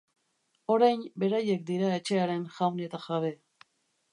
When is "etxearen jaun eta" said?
1.99-3.03